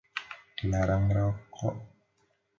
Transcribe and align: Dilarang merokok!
Dilarang 0.57 1.03
merokok! 1.09 1.77